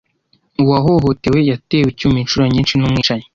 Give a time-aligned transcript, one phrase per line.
[0.63, 3.25] Uwahohotewe yatewe icyuma inshuro nyinshi n’umwicanyi.